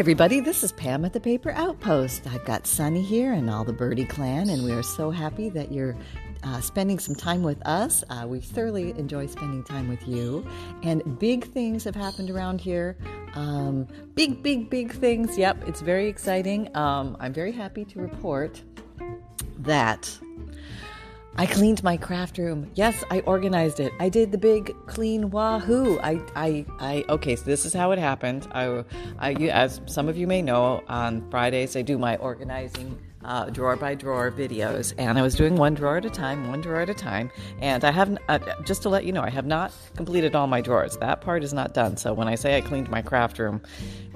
[0.00, 0.40] everybody.
[0.40, 2.26] This is Pam at the Paper Outpost.
[2.26, 5.72] I've got Sunny here and all the Birdie clan, and we are so happy that
[5.72, 5.94] you're
[6.42, 8.02] uh, spending some time with us.
[8.08, 10.48] Uh, we thoroughly enjoy spending time with you.
[10.82, 12.96] And big things have happened around here.
[13.34, 15.36] Um, big, big, big things.
[15.36, 16.74] Yep, it's very exciting.
[16.74, 18.62] Um, I'm very happy to report
[19.58, 20.18] that
[21.36, 22.70] I cleaned my craft room.
[22.74, 23.92] Yes, I organized it.
[24.00, 25.98] I did the big clean wahoo.
[26.00, 27.04] I, I, I.
[27.08, 28.48] Okay, so this is how it happened.
[28.52, 28.84] I,
[29.18, 33.76] I, as some of you may know, on Fridays I do my organizing uh, drawer
[33.76, 36.90] by drawer videos, and I was doing one drawer at a time, one drawer at
[36.90, 37.30] a time.
[37.60, 40.60] And I have, uh, just to let you know, I have not completed all my
[40.60, 40.96] drawers.
[40.98, 41.96] That part is not done.
[41.96, 43.60] So when I say I cleaned my craft room,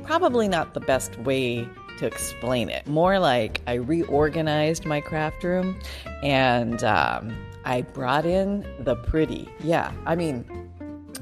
[0.04, 2.86] probably not the best way to explain it.
[2.86, 5.78] More like I reorganized my craft room
[6.22, 9.48] and um, I brought in the pretty.
[9.60, 10.44] Yeah, I mean,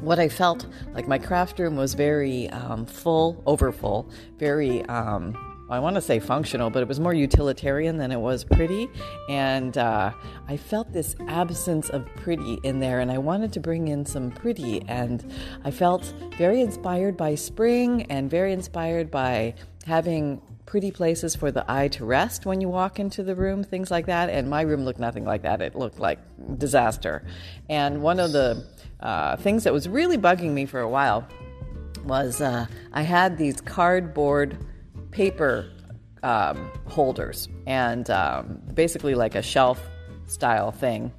[0.00, 4.84] what I felt like my craft room was very um, full, overfull, very.
[4.86, 5.36] Um,
[5.70, 8.90] I want to say functional, but it was more utilitarian than it was pretty.
[9.30, 10.12] And uh,
[10.46, 14.30] I felt this absence of pretty in there, and I wanted to bring in some
[14.30, 14.82] pretty.
[14.86, 15.32] And
[15.64, 19.54] I felt very inspired by spring and very inspired by
[19.86, 20.42] having
[20.72, 24.06] pretty places for the eye to rest when you walk into the room, things like
[24.06, 24.30] that.
[24.30, 25.60] And my room looked nothing like that.
[25.60, 26.18] It looked like
[26.56, 27.22] disaster.
[27.68, 28.64] And one of the
[28.98, 31.28] uh, things that was really bugging me for a while
[32.06, 34.56] was uh, I had these cardboard
[35.10, 35.70] paper
[36.22, 39.78] um, holders and um, basically like a shelf
[40.24, 41.12] style thing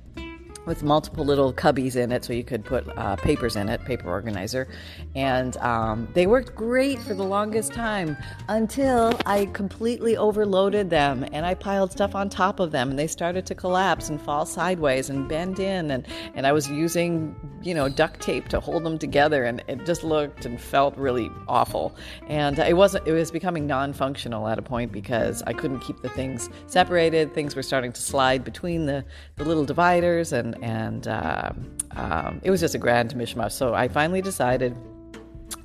[0.65, 4.09] with multiple little cubbies in it so you could put uh, papers in it, paper
[4.09, 4.67] organizer.
[5.15, 11.45] And um, they worked great for the longest time until I completely overloaded them and
[11.45, 15.09] I piled stuff on top of them and they started to collapse and fall sideways
[15.09, 15.91] and bend in.
[15.91, 19.85] And, and I was using, you know, duct tape to hold them together and it
[19.85, 21.95] just looked and felt really awful.
[22.27, 26.01] And it wasn't, it was becoming non functional at a point because I couldn't keep
[26.01, 27.33] the things separated.
[27.33, 29.03] Things were starting to slide between the,
[29.35, 31.51] the little dividers and and uh,
[31.95, 33.51] um, it was just a grand mishmash.
[33.51, 34.77] So I finally decided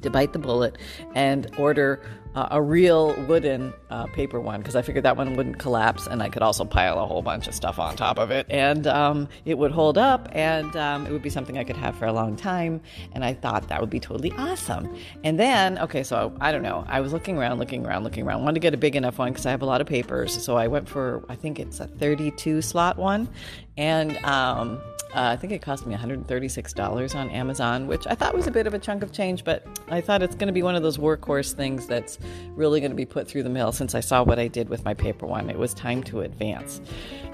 [0.03, 0.77] to bite the bullet
[1.15, 2.03] and order
[2.35, 6.23] uh, a real wooden uh, paper one because I figured that one wouldn't collapse and
[6.23, 9.29] I could also pile a whole bunch of stuff on top of it and um,
[9.45, 12.13] it would hold up and um, it would be something I could have for a
[12.13, 12.81] long time.
[13.13, 14.97] And I thought that would be totally awesome.
[15.25, 16.85] And then, okay, so I don't know.
[16.89, 18.41] I was looking around, looking around, looking around.
[18.41, 20.43] I wanted to get a big enough one because I have a lot of papers.
[20.43, 23.29] So I went for, I think it's a 32 slot one.
[23.77, 24.81] And um,
[25.15, 28.67] uh, I think it cost me $136 on Amazon, which I thought was a bit
[28.67, 30.99] of a chunk of change, but I thought it's going to be one of those
[30.99, 32.18] workhorse things that's
[32.55, 34.85] really going to be put through the mill since I saw what I did with
[34.85, 35.51] my paper one.
[35.51, 36.81] It was time to advance.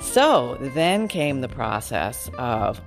[0.00, 2.80] So then came the process of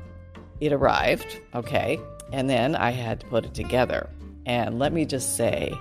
[0.59, 1.99] it arrived, okay,
[2.31, 4.09] and then I had to put it together.
[4.45, 5.73] And let me just say,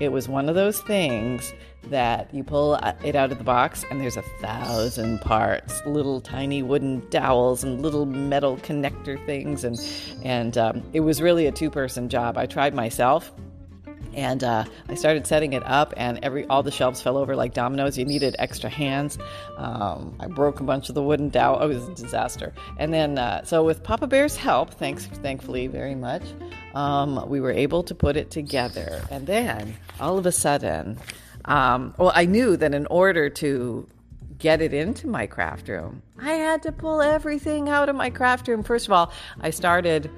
[0.00, 1.52] it was one of those things
[1.90, 2.74] that you pull
[3.04, 7.82] it out of the box and there's a thousand parts little tiny wooden dowels and
[7.82, 9.78] little metal connector things and
[10.24, 13.32] and um, it was really a two-person job i tried myself
[14.14, 17.54] and uh, I started setting it up, and every all the shelves fell over like
[17.54, 17.98] dominoes.
[17.98, 19.18] You needed extra hands.
[19.56, 21.58] Um, I broke a bunch of the wooden dowel.
[21.60, 22.52] Oh, it was a disaster.
[22.78, 26.22] And then, uh, so with Papa Bear's help, thanks, thankfully very much,
[26.74, 29.02] um, we were able to put it together.
[29.10, 30.98] And then, all of a sudden,
[31.44, 33.86] um, well, I knew that in order to
[34.38, 38.48] get it into my craft room, I had to pull everything out of my craft
[38.48, 38.62] room.
[38.62, 40.10] First of all, I started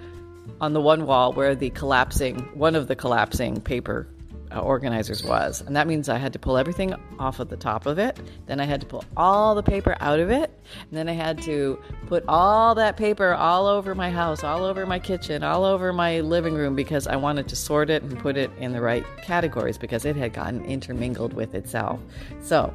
[0.61, 4.09] on the one wall where the collapsing, one of the collapsing paper
[4.55, 5.61] uh, organizers was.
[5.61, 8.19] And that means I had to pull everything off of the top of it.
[8.47, 10.51] Then I had to pull all the paper out of it.
[10.89, 14.87] And then I had to put all that paper all over my house, all over
[14.87, 18.37] my kitchen, all over my living room because I wanted to sort it and put
[18.37, 22.01] it in the right categories because it had gotten intermingled with itself.
[22.41, 22.73] So,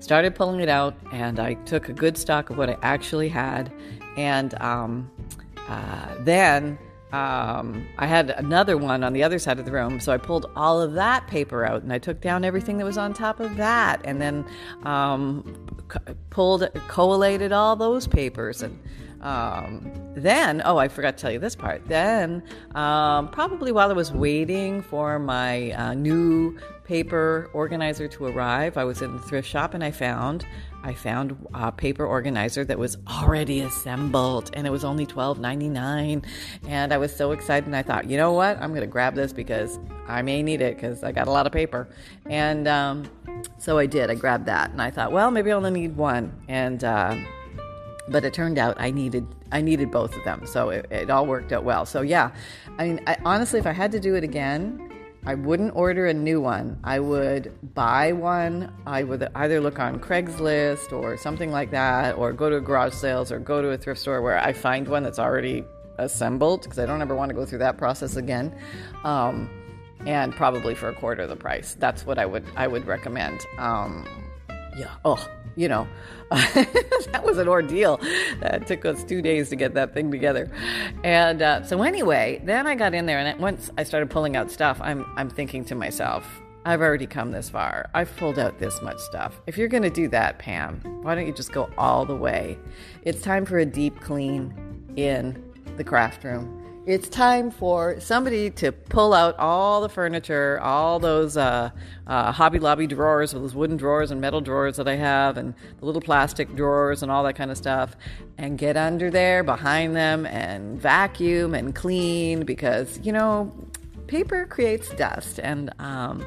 [0.00, 3.72] started pulling it out and I took a good stock of what I actually had.
[4.16, 5.10] And um,
[5.68, 6.78] uh, then
[7.12, 10.50] um, I had another one on the other side of the room, so I pulled
[10.56, 13.56] all of that paper out and I took down everything that was on top of
[13.56, 14.46] that, and then
[14.84, 18.78] um, co- pulled collated all those papers and.
[19.22, 21.86] Um, then, oh, I forgot to tell you this part.
[21.86, 22.42] Then,
[22.74, 28.82] um, probably while I was waiting for my uh, new paper organizer to arrive, I
[28.82, 30.44] was in the thrift shop and I found
[30.82, 36.24] I found a paper organizer that was already assembled and it was only $12.99.
[36.66, 38.60] And I was so excited and I thought, you know what?
[38.60, 41.46] I'm going to grab this because I may need it because I got a lot
[41.46, 41.88] of paper.
[42.26, 43.04] And um,
[43.58, 44.10] so I did.
[44.10, 46.32] I grabbed that and I thought, well, maybe I only need one.
[46.48, 47.16] And, uh,
[48.08, 51.26] but it turned out I needed I needed both of them, so it, it all
[51.26, 51.84] worked out well.
[51.84, 52.32] So yeah,
[52.78, 54.91] I mean, I, honestly, if I had to do it again,
[55.24, 56.80] I wouldn't order a new one.
[56.82, 58.72] I would buy one.
[58.86, 63.30] I would either look on Craigslist or something like that, or go to garage sales
[63.30, 65.64] or go to a thrift store where I find one that's already
[65.98, 68.52] assembled because I don't ever want to go through that process again.
[69.04, 69.48] Um,
[70.06, 71.76] and probably for a quarter of the price.
[71.78, 73.40] That's what I would I would recommend.
[73.58, 74.08] Um,
[74.76, 74.90] yeah.
[75.04, 75.24] Oh,
[75.56, 75.86] you know,
[76.30, 77.98] that was an ordeal.
[78.02, 80.50] It took us two days to get that thing together.
[81.04, 84.50] And uh, so anyway, then I got in there, and once I started pulling out
[84.50, 86.26] stuff, I'm I'm thinking to myself,
[86.64, 87.90] I've already come this far.
[87.92, 89.40] I've pulled out this much stuff.
[89.46, 92.58] If you're going to do that, Pam, why don't you just go all the way?
[93.02, 94.54] It's time for a deep clean
[94.96, 95.42] in
[95.76, 101.36] the craft room it's time for somebody to pull out all the furniture, all those
[101.36, 101.70] uh,
[102.08, 105.86] uh, Hobby Lobby drawers, those wooden drawers and metal drawers that I have, and the
[105.86, 107.94] little plastic drawers and all that kind of stuff,
[108.36, 113.54] and get under there behind them and vacuum and clean because, you know,
[114.12, 116.22] paper creates dust, and um,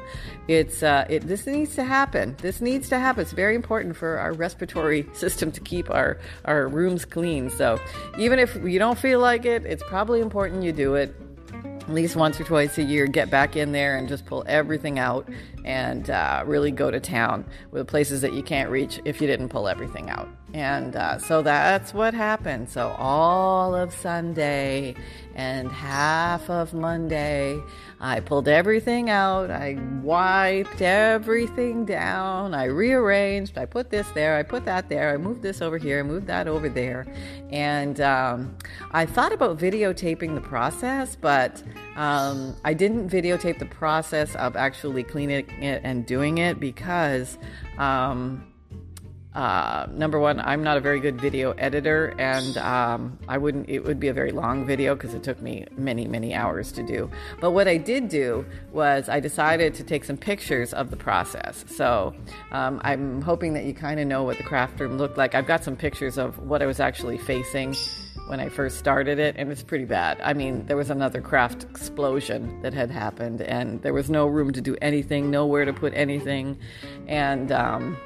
[0.48, 1.22] it's uh, it.
[1.28, 2.34] This needs to happen.
[2.42, 3.22] This needs to happen.
[3.22, 7.48] It's very important for our respiratory system to keep our our rooms clean.
[7.48, 7.78] So
[8.18, 11.14] even if you don't feel like it, it's probably important you do it
[11.52, 14.98] at least once or twice a year, get back in there and just pull everything
[14.98, 15.28] out
[15.66, 19.48] and uh, really go to town with places that you can't reach if you didn't
[19.48, 20.28] pull everything out.
[20.54, 22.70] And uh, so that's what happened.
[22.70, 24.94] So all of Sunday
[25.34, 27.60] and half of Monday,
[28.00, 29.50] I pulled everything out.
[29.50, 32.54] I wiped everything down.
[32.54, 33.58] I rearranged.
[33.58, 34.36] I put this there.
[34.36, 35.12] I put that there.
[35.12, 35.98] I moved this over here.
[35.98, 37.06] I moved that over there.
[37.50, 38.56] And um,
[38.92, 41.62] I thought about videotaping the process, but
[41.96, 47.38] um, I didn't videotape the process of actually cleaning it and doing it because.
[47.78, 48.52] Um,
[49.36, 53.68] uh, number one, I'm not a very good video editor, and um, I wouldn't.
[53.68, 56.82] It would be a very long video because it took me many, many hours to
[56.82, 57.10] do.
[57.38, 61.66] But what I did do was I decided to take some pictures of the process.
[61.68, 62.14] So
[62.50, 65.34] um, I'm hoping that you kind of know what the craft room looked like.
[65.34, 67.74] I've got some pictures of what I was actually facing
[68.26, 70.20] when I first started it, and it's pretty bad.
[70.22, 74.52] I mean, there was another craft explosion that had happened, and there was no room
[74.52, 76.58] to do anything, nowhere to put anything,
[77.06, 77.52] and.
[77.52, 77.96] Um,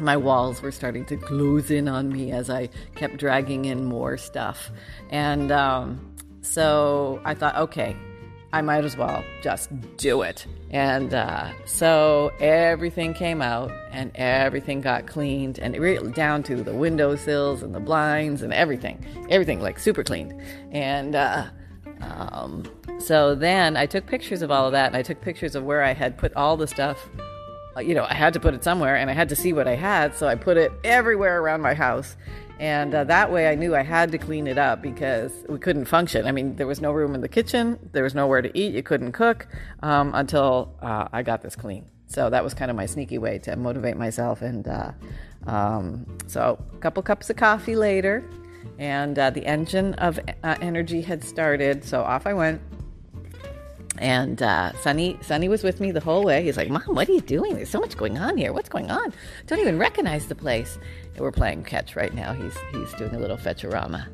[0.00, 4.16] my walls were starting to close in on me as I kept dragging in more
[4.16, 4.70] stuff.
[5.10, 7.96] And um, so I thought, okay,
[8.52, 10.46] I might as well just do it.
[10.70, 16.72] And uh, so everything came out and everything got cleaned and really down to the
[16.72, 20.40] windowsills and the blinds and everything, everything like super cleaned.
[20.72, 21.46] And uh,
[22.00, 22.64] um,
[22.98, 25.82] so then I took pictures of all of that and I took pictures of where
[25.82, 27.08] I had put all the stuff
[27.78, 29.68] uh, you know, I had to put it somewhere and I had to see what
[29.68, 30.14] I had.
[30.14, 32.16] So I put it everywhere around my house.
[32.58, 35.84] And uh, that way I knew I had to clean it up because we couldn't
[35.84, 36.26] function.
[36.26, 38.82] I mean, there was no room in the kitchen, there was nowhere to eat, you
[38.82, 39.46] couldn't cook
[39.82, 41.88] um, until uh, I got this clean.
[42.08, 44.42] So that was kind of my sneaky way to motivate myself.
[44.42, 44.92] And uh,
[45.46, 48.28] um, so a couple cups of coffee later,
[48.78, 51.84] and uh, the engine of uh, energy had started.
[51.84, 52.60] So off I went
[54.00, 56.44] and uh, Sonny, Sonny was with me the whole way.
[56.44, 57.54] He's like, "Mom, what are you doing?
[57.54, 58.52] There's so much going on here.
[58.52, 59.12] What's going on?
[59.46, 60.78] Don't even recognize the place."
[61.14, 62.32] And we're playing catch right now.
[62.32, 64.06] He's he's doing a little fetchorama.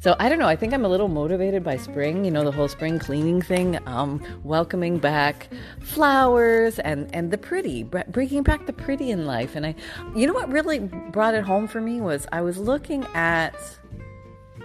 [0.00, 0.46] So I don't know.
[0.46, 2.24] I think I'm a little motivated by spring.
[2.24, 5.48] You know, the whole spring cleaning thing, um, welcoming back
[5.80, 9.56] flowers and and the pretty, bringing back the pretty in life.
[9.56, 9.74] And I,
[10.14, 13.54] you know, what really brought it home for me was I was looking at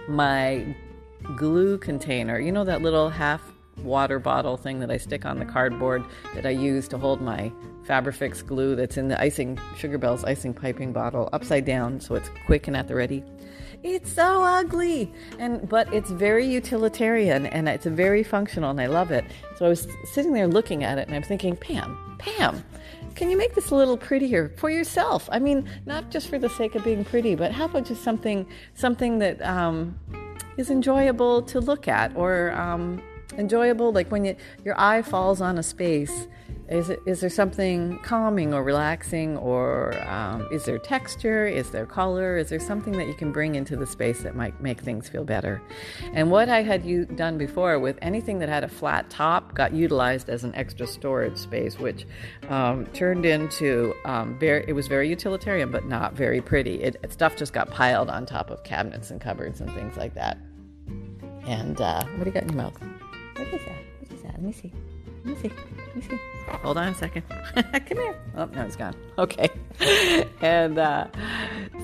[0.08, 0.74] my
[1.36, 2.38] glue container.
[2.38, 3.42] You know that little half
[3.82, 6.04] water bottle thing that I stick on the cardboard
[6.34, 7.52] that I use to hold my
[7.84, 12.30] Fabrifix glue that's in the icing Sugar Bells icing piping bottle upside down so it's
[12.46, 13.24] quick and at the ready.
[13.84, 19.12] It's so ugly, and but it's very utilitarian and it's very functional, and I love
[19.12, 19.24] it.
[19.56, 22.64] So I was sitting there looking at it, and I'm thinking, Pam, Pam,
[23.14, 25.28] can you make this a little prettier for yourself?
[25.30, 28.48] I mean, not just for the sake of being pretty, but how about just something
[28.74, 29.96] something that um,
[30.56, 33.00] is enjoyable to look at, or um,
[33.38, 33.92] enjoyable?
[33.92, 36.28] Like when you, your eye falls on a space
[36.68, 41.46] is, it, is there something calming or relaxing or um, is there texture?
[41.46, 42.36] Is there color?
[42.36, 45.24] Is there something that you can bring into the space that might make things feel
[45.24, 45.62] better?
[46.12, 49.72] And what i had u- done before with anything that had a flat top got
[49.72, 52.06] utilized as an extra storage space which
[52.48, 56.82] um, turned into um, very it was very utilitarian but not very pretty.
[56.82, 60.36] It, stuff just got piled on top of cabinets and cupboards and things like that.
[61.46, 62.97] And uh, what do you got in your mouth
[63.50, 63.76] what is that?
[64.00, 64.32] What is that?
[64.32, 64.72] Let me see.
[65.24, 65.54] Let me see.
[65.76, 66.18] Let me see.
[66.62, 67.22] Hold on a second.
[67.54, 68.16] Come here.
[68.36, 68.94] Oh, no, it's gone.
[69.18, 69.48] Okay.
[70.40, 71.06] and uh,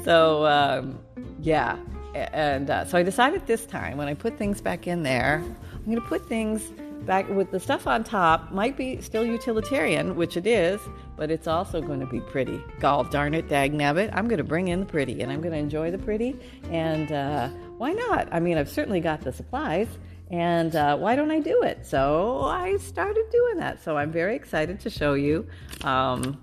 [0.05, 0.99] so, um,
[1.41, 1.77] yeah.
[2.15, 5.43] And uh, so I decided this time when I put things back in there,
[5.73, 6.71] I'm going to put things
[7.05, 10.81] back with the stuff on top might be still utilitarian, which it is,
[11.17, 12.63] but it's also going to be pretty.
[12.81, 14.11] Golf darn it, dag nabbit.
[14.15, 16.37] I'm going to bring in the pretty and I'm going to enjoy the pretty.
[16.71, 18.29] And uh, why not?
[18.33, 19.89] I mean, I've certainly got the supplies.
[20.31, 21.85] And uh, why don't I do it?
[21.87, 23.83] So I started doing that.
[23.83, 25.47] So I'm very excited to show you
[25.83, 26.43] um,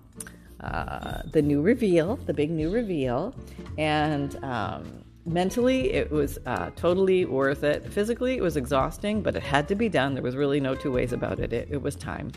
[0.60, 3.36] uh, the new reveal, the big new reveal.
[3.78, 7.92] And um, mentally, it was uh, totally worth it.
[7.92, 10.14] Physically, it was exhausting, but it had to be done.
[10.14, 11.52] There was really no two ways about it.
[11.52, 12.32] It, it was time.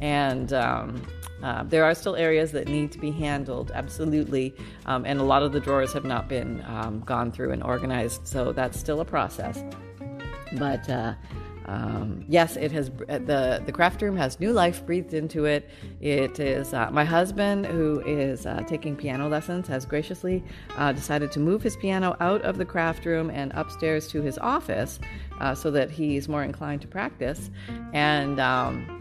[0.00, 1.02] And um,
[1.42, 4.54] uh, there are still areas that need to be handled, absolutely.
[4.86, 8.26] Um, and a lot of the drawers have not been um, gone through and organized,
[8.26, 9.64] so that's still a process.
[10.58, 11.14] But uh,
[11.66, 15.68] um, yes, it has the the craft room has new life breathed into it.
[16.00, 20.42] It is uh, my husband who is uh, taking piano lessons has graciously
[20.76, 24.38] uh, decided to move his piano out of the craft room and upstairs to his
[24.38, 24.98] office
[25.40, 27.50] uh, so that he's more inclined to practice,
[27.92, 29.00] and um,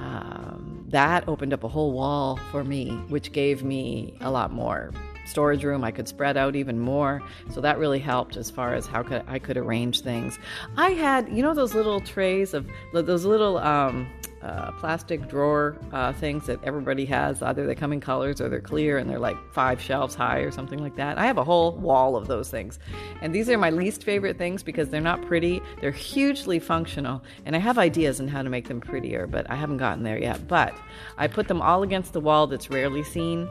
[0.00, 4.90] um, that opened up a whole wall for me, which gave me a lot more
[5.30, 5.84] storage room.
[5.84, 7.22] I could spread out even more.
[7.50, 10.38] So that really helped as far as how could I could arrange things.
[10.76, 14.08] I had, you know, those little trays of those little um,
[14.42, 17.42] uh, plastic drawer uh, things that everybody has.
[17.42, 20.50] Either they come in colors or they're clear and they're like five shelves high or
[20.50, 21.18] something like that.
[21.18, 22.78] I have a whole wall of those things.
[23.20, 25.60] And these are my least favorite things because they're not pretty.
[25.80, 27.22] They're hugely functional.
[27.44, 30.18] And I have ideas on how to make them prettier, but I haven't gotten there
[30.18, 30.48] yet.
[30.48, 30.74] But
[31.18, 33.48] I put them all against the wall that's rarely seen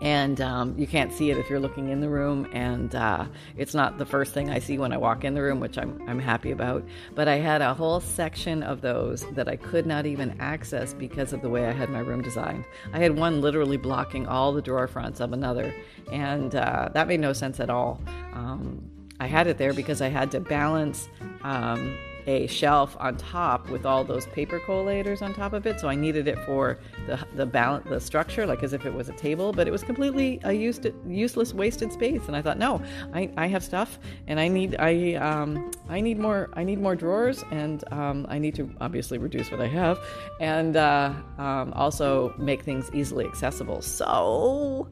[0.00, 2.48] and um, you can't see it if you're looking in the room.
[2.52, 3.26] And uh,
[3.56, 6.02] it's not the first thing i see when i walk in the room which I'm,
[6.08, 6.84] I'm happy about.
[7.14, 11.32] But i had a whole section of those that i could not even access because
[11.32, 12.64] of the way i had my room designed.
[12.92, 15.74] I had one literally blocking all the drawer fronts of another.
[16.10, 18.00] And uh, that made no sense at all.
[18.32, 18.82] Um,
[19.20, 21.08] i had it there because i had to balance
[21.42, 21.96] um,
[22.30, 25.80] a shelf on top with all those paper collators on top of it.
[25.80, 29.08] So I needed it for the the balance, the structure, like as if it was
[29.08, 29.52] a table.
[29.52, 32.22] But it was completely a used, useless, wasted space.
[32.26, 32.82] And I thought, no,
[33.12, 36.96] I, I have stuff, and I need I um, I need more I need more
[36.96, 39.98] drawers, and um, I need to obviously reduce what I have,
[40.40, 43.82] and uh, um, also make things easily accessible.
[43.82, 44.88] So.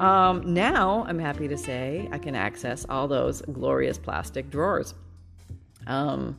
[0.00, 4.94] Um, now I'm happy to say I can access all those glorious plastic drawers.
[5.86, 6.38] Um,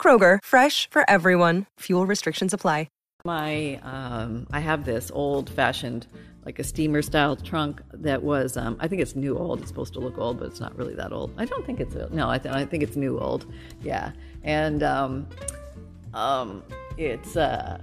[0.00, 1.66] Kroger, fresh for everyone.
[1.80, 2.88] Fuel restrictions apply.
[3.24, 6.06] My, um, I have this old fashioned,
[6.46, 9.58] like a steamer style trunk that was, um, I think it's new old.
[9.58, 11.34] It's supposed to look old, but it's not really that old.
[11.36, 13.52] I don't think it's, no, I, th- I think it's new old.
[13.82, 14.12] Yeah.
[14.44, 15.26] And um,
[16.14, 16.62] um,
[16.96, 17.82] it's, uh,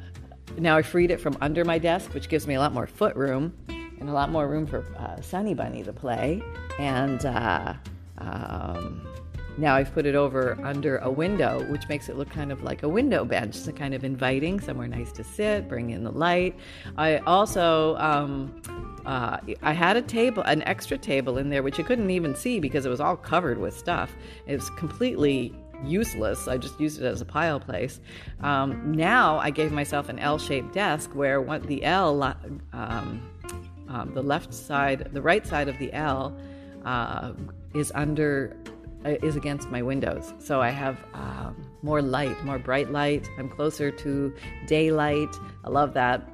[0.57, 3.15] now I freed it from under my desk, which gives me a lot more foot
[3.17, 6.41] room and a lot more room for uh, Sunny Bunny to play.
[6.79, 7.73] And, uh,
[8.19, 9.05] um,
[9.57, 12.83] now I've put it over under a window, which makes it look kind of like
[12.83, 16.55] a window bench, so kind of inviting, somewhere nice to sit, bring in the light.
[16.97, 18.61] I also, um,
[19.05, 22.59] uh, I had a table, an extra table in there, which you couldn't even see
[22.59, 24.13] because it was all covered with stuff.
[24.45, 26.47] It was completely useless.
[26.47, 27.99] I just used it as a pile place.
[28.41, 32.23] Um, now I gave myself an L-shaped desk where the L,
[32.73, 33.29] um,
[33.89, 36.35] um, the left side, the right side of the L,
[36.83, 37.33] uh,
[37.73, 38.55] is under
[39.03, 40.33] is against my windows.
[40.39, 43.29] So I have um, more light, more bright light.
[43.37, 44.33] I'm closer to
[44.67, 45.35] daylight.
[45.63, 46.27] I love that.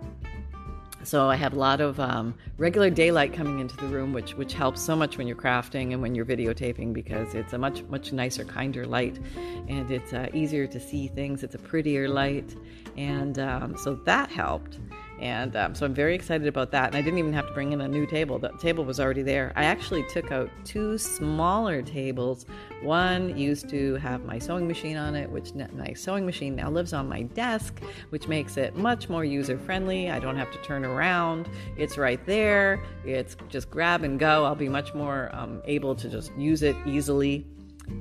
[1.04, 4.54] So I have a lot of um, regular daylight coming into the room, which which
[4.54, 8.14] helps so much when you're crafting and when you're videotaping because it's a much much
[8.14, 9.20] nicer, kinder light,
[9.68, 11.44] and it's uh, easier to see things.
[11.44, 12.56] It's a prettier light,
[12.98, 14.78] and um, so that helped.
[15.22, 16.88] And um, so I'm very excited about that.
[16.88, 18.40] And I didn't even have to bring in a new table.
[18.40, 19.54] The table was already there.
[19.56, 22.48] I actually took out two smaller tables.
[22.82, 26.92] One used to have my sewing machine on it, which my sewing machine now lives
[26.92, 30.10] on my desk, which makes it much more user friendly.
[30.10, 31.48] I don't have to turn around.
[31.78, 32.82] It's right there.
[33.06, 34.46] It's just grab and go.
[34.46, 37.46] I'll be much more um, able to just use it easily.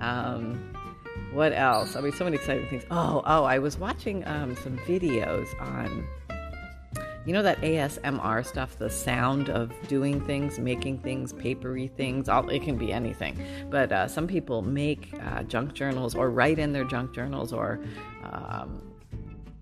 [0.00, 0.72] Um,
[1.32, 1.96] what else?
[1.96, 2.84] I mean, so many exciting things.
[2.90, 6.06] Oh, oh, I was watching um, some videos on
[7.26, 12.48] you know that ASMR stuff, the sound of doing things, making things, papery things, all,
[12.48, 13.38] it can be anything.
[13.68, 17.80] But uh, some people make uh, junk journals or write in their junk journals or
[18.24, 18.90] um,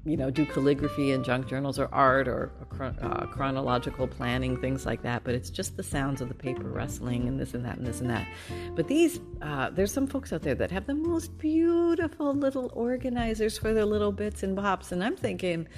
[0.08, 2.50] you know, do calligraphy in junk journals or art or
[2.80, 5.22] uh, chronological planning, things like that.
[5.22, 8.00] But it's just the sounds of the paper rustling and this and that and this
[8.00, 8.26] and that.
[8.74, 13.58] But these, uh, there's some folks out there that have the most beautiful little organizers
[13.58, 14.92] for their little bits and bops.
[14.92, 15.68] And I'm thinking,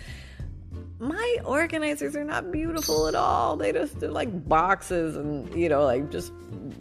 [1.01, 3.57] my organizers are not beautiful at all.
[3.57, 6.33] They just they're like boxes and you know like just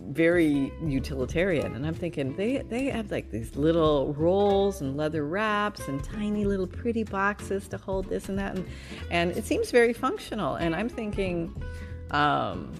[0.09, 1.73] very utilitarian.
[1.73, 6.43] And I'm thinking they they have like these little rolls and leather wraps and tiny
[6.43, 8.67] little pretty boxes to hold this and that and
[9.09, 10.55] and it seems very functional.
[10.55, 11.55] And I'm thinking,
[12.11, 12.73] um,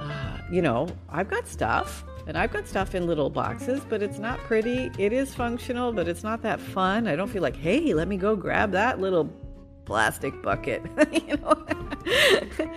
[0.00, 2.04] uh, you know, I've got stuff.
[2.26, 4.92] And I've got stuff in little boxes, but it's not pretty.
[4.98, 7.08] It is functional, but it's not that fun.
[7.08, 9.24] I don't feel like, hey, let me go grab that little
[9.90, 12.70] plastic bucket, you know.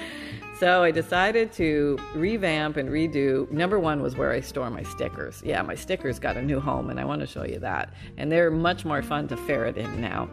[0.59, 3.49] so I decided to revamp and redo.
[3.51, 5.39] Number one was where I store my stickers.
[5.45, 7.93] Yeah, my stickers got a new home, and I want to show you that.
[8.17, 10.27] And they're much more fun to ferret in now.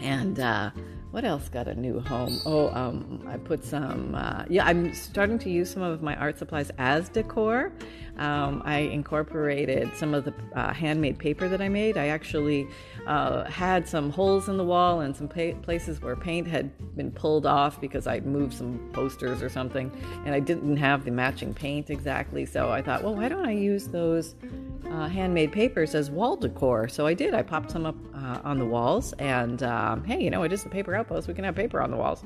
[0.00, 0.72] And uh,
[1.12, 2.40] what else got a new home?
[2.46, 4.14] Oh, um, I put some.
[4.14, 7.70] Uh, yeah, I'm starting to use some of my art supplies as decor.
[8.16, 11.98] Um, I incorporated some of the uh, handmade paper that I made.
[11.98, 12.66] I actually
[13.06, 17.10] uh, had some holes in the wall and some pa- places where paint had been
[17.10, 19.92] pulled off because I'd moved some posters or something,
[20.24, 22.46] and I didn't have the matching paint exactly.
[22.46, 24.34] So I thought, well, why don't I use those
[24.90, 26.88] uh, handmade papers as wall decor?
[26.88, 27.34] So I did.
[27.34, 30.62] I popped some up uh, on the walls, and um, hey, you know, it is
[30.62, 31.28] the paper outpost.
[31.28, 32.24] We can have paper on the walls,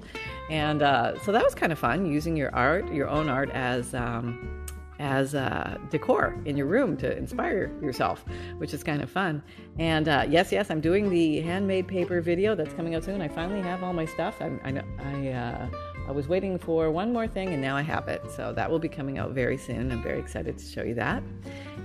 [0.50, 3.94] and uh, so that was kind of fun using your art, your own art, as
[3.94, 4.66] um,
[4.98, 8.24] as uh, decor in your room to inspire yourself,
[8.58, 9.42] which is kind of fun.
[9.78, 13.20] And uh, yes, yes, I'm doing the handmade paper video that's coming out soon.
[13.20, 14.36] I finally have all my stuff.
[14.40, 15.68] I, I, I, uh,
[16.08, 18.22] I was waiting for one more thing, and now I have it.
[18.34, 19.92] So that will be coming out very soon.
[19.92, 21.22] I'm very excited to show you that.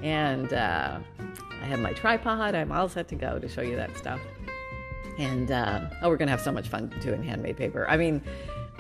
[0.01, 0.99] And uh,
[1.61, 2.55] I have my tripod.
[2.55, 4.19] I'm all set to go to show you that stuff.
[5.17, 7.87] And uh, oh, we're gonna have so much fun doing handmade paper.
[7.87, 8.21] I mean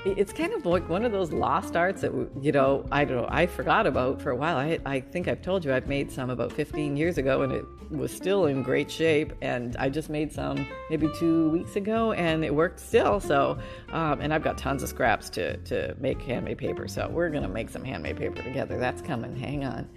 [0.03, 3.27] it's kind of like one of those lost arts that you know I don't know
[3.29, 4.57] I forgot about for a while.
[4.57, 7.65] I I think I've told you I've made some about 15 years ago and it
[7.91, 9.33] was still in great shape.
[9.41, 13.19] And I just made some maybe two weeks ago and it worked still.
[13.19, 13.59] So
[13.91, 16.87] um, and I've got tons of scraps to to make handmade paper.
[16.87, 18.77] So we're gonna make some handmade paper together.
[18.79, 19.35] That's coming.
[19.35, 19.87] Hang on.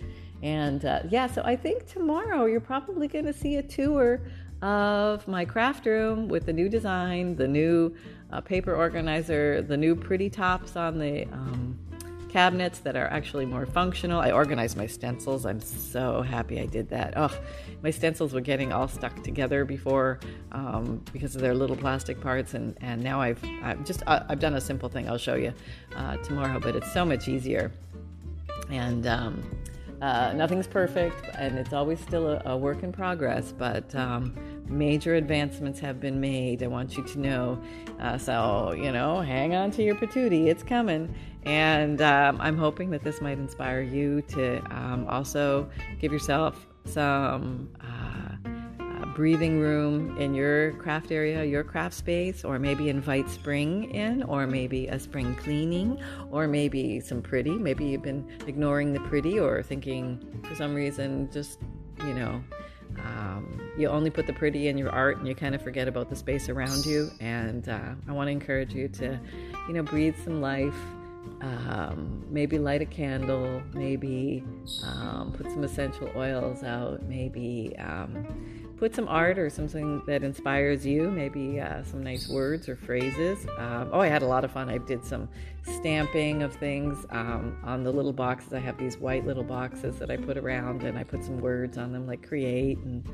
[0.45, 4.21] And uh, yeah, so I think tomorrow you're probably gonna see a tour
[4.61, 7.97] of my craft room with the new design, the new
[8.31, 11.79] uh, paper organizer, the new pretty tops on the um,
[12.29, 14.21] cabinets that are actually more functional.
[14.21, 15.47] I organized my stencils.
[15.47, 17.15] I'm so happy I did that.
[17.17, 17.35] Oh,
[17.83, 20.21] my stencils were getting all stuck together before
[20.53, 24.41] um, because of their little plastic parts, and, and now I've, I've just uh, I've
[24.41, 25.09] done a simple thing.
[25.09, 25.55] I'll show you
[25.97, 27.73] uh, tomorrow, but it's so much easier.
[28.71, 29.43] And um,
[30.05, 34.35] uh, nothing's perfect, and it's always still a, a work in progress, but um,
[34.69, 36.63] major advancements have been made.
[36.63, 37.63] I want you to know.
[37.99, 41.15] Uh, so, you know, hang on to your patootie, it's coming.
[41.45, 47.71] And um, I'm hoping that this might inspire you to um, also give yourself some.
[49.15, 54.45] Breathing room in your craft area, your craft space, or maybe invite spring in, or
[54.47, 57.53] maybe a spring cleaning, or maybe some pretty.
[57.53, 61.61] Maybe you've been ignoring the pretty or thinking for some reason just,
[62.05, 62.43] you know,
[62.99, 66.11] um, you only put the pretty in your art and you kind of forget about
[66.11, 67.11] the space around you.
[67.21, 69.21] And uh, I want to encourage you to,
[69.69, 70.75] you know, breathe some life.
[71.41, 74.45] Um, maybe light a candle, maybe
[74.83, 78.27] um, put some essential oils out, maybe um,
[78.85, 83.47] put some art or something that inspires you, maybe uh, some nice words or phrases.
[83.57, 84.69] Um, oh, I had a lot of fun.
[84.69, 85.27] I did some
[85.63, 88.53] stamping of things um, on the little boxes.
[88.53, 91.79] I have these white little boxes that I put around, and I put some words
[91.79, 93.09] on them like create and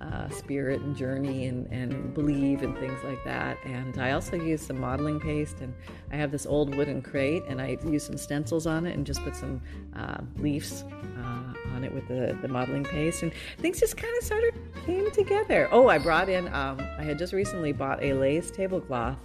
[0.00, 3.56] uh, spirit and journey and, and believe and things like that.
[3.64, 5.72] And I also use some modeling paste, and
[6.10, 9.22] I have this old wooden crate, and I use some stencils on it and just
[9.22, 9.62] put some
[9.96, 10.84] uh, leaves
[11.18, 13.22] uh, on it with the, the modeling paste.
[13.22, 15.68] And things just kind of sort of came together.
[15.70, 19.18] Oh, I brought in, um, I had just recently bought a lace tablecloth,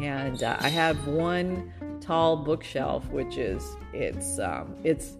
[0.00, 5.16] and uh, I have one tall bookshelf, which is, it's, um, it's,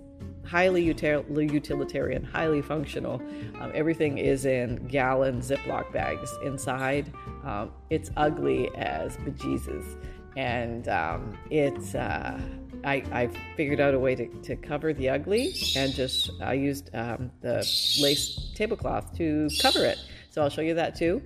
[0.52, 3.22] highly utilitarian, highly functional.
[3.58, 7.10] Um, everything is in gallon Ziploc bags inside.
[7.42, 9.96] Um, it's ugly as bejesus.
[10.36, 12.38] And um, it's, uh,
[12.84, 16.90] I, I figured out a way to, to cover the ugly and just, I used
[16.92, 17.56] um, the
[18.02, 19.96] lace tablecloth to cover it.
[20.28, 21.22] So I'll show you that too.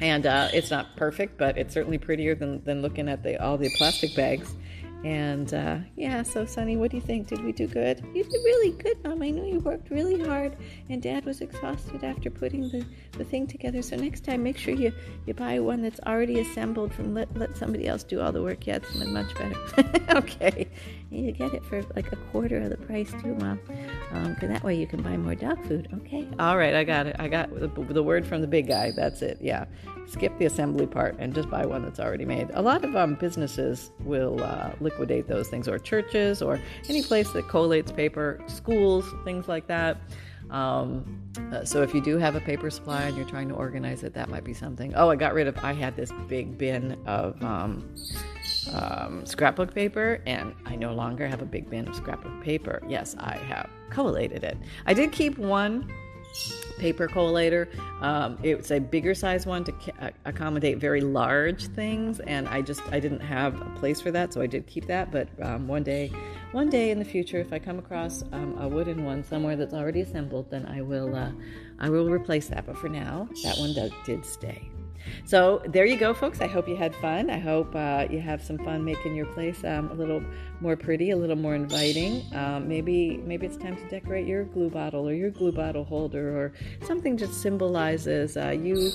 [0.00, 3.58] And uh, it's not perfect, but it's certainly prettier than, than looking at the, all
[3.58, 4.54] the plastic bags
[5.04, 7.28] And uh, yeah, so Sonny, what do you think?
[7.28, 8.04] Did we do good?
[8.14, 9.22] You did really good, Mom.
[9.22, 10.56] I know you worked really hard,
[10.88, 13.80] and Dad was exhausted after putting the, the thing together.
[13.80, 14.92] So next time, make sure you,
[15.24, 18.66] you buy one that's already assembled from let, let somebody else do all the work.
[18.66, 19.54] Yeah, it's much better.
[20.18, 20.66] okay.
[21.12, 23.60] And you get it for like a quarter of the price, too, Mom.
[24.10, 25.88] Um, that way you can buy more dog food.
[25.94, 26.26] Okay.
[26.40, 27.16] All right, I got it.
[27.20, 28.90] I got the, the word from the big guy.
[28.90, 29.38] That's it.
[29.40, 29.66] Yeah.
[30.06, 32.48] Skip the assembly part and just buy one that's already made.
[32.54, 37.30] A lot of um, businesses will uh, liquidate those things, or churches, or any place
[37.32, 39.98] that collates paper, schools, things like that.
[40.50, 41.20] Um,
[41.52, 44.14] uh, so if you do have a paper supply and you're trying to organize it,
[44.14, 44.94] that might be something.
[44.94, 45.56] Oh, I got rid of.
[45.58, 47.94] I had this big bin of um,
[48.72, 52.82] um, scrapbook paper, and I no longer have a big bin of scrapbook paper.
[52.88, 54.56] Yes, I have collated it.
[54.86, 55.92] I did keep one
[56.78, 57.68] paper collator.
[58.02, 62.80] Um, it's a bigger size one to ca- accommodate very large things, and I just
[62.90, 65.10] I didn't have a place for that, so I did keep that.
[65.10, 66.12] But um, one day,
[66.52, 69.74] one day in the future, if I come across um, a wooden one somewhere that's
[69.74, 71.32] already assembled, then I will uh,
[71.78, 72.66] I will replace that.
[72.66, 74.70] But for now, that one does, did stay.
[75.24, 76.40] So there you go, folks.
[76.40, 77.30] I hope you had fun.
[77.30, 80.22] I hope uh, you have some fun making your place um, a little
[80.60, 82.24] more pretty, a little more inviting.
[82.34, 86.36] Um, maybe maybe it's time to decorate your glue bottle or your glue bottle holder
[86.36, 86.52] or
[86.86, 88.90] something just symbolizes uh, you.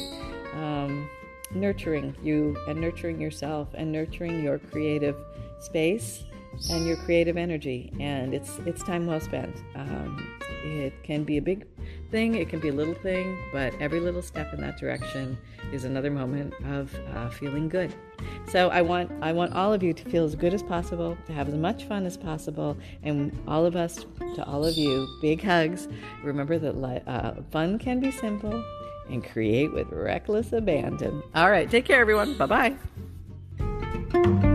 [0.53, 1.09] Um,
[1.55, 5.15] nurturing you and nurturing yourself and nurturing your creative
[5.59, 6.23] space
[6.69, 11.41] and your creative energy and it's it's time well spent um, it can be a
[11.41, 11.65] big
[12.11, 15.37] thing, it can be a little thing, but every little step in that direction
[15.71, 17.93] is another moment of uh, feeling good.
[18.47, 21.33] So I want I want all of you to feel as good as possible, to
[21.33, 25.41] have as much fun as possible, and all of us to all of you, big
[25.41, 25.87] hugs.
[26.23, 26.75] Remember that
[27.07, 28.63] uh, fun can be simple,
[29.09, 31.23] and create with reckless abandon.
[31.35, 32.37] All right, take care, everyone.
[32.37, 32.75] Bye
[34.13, 34.49] bye.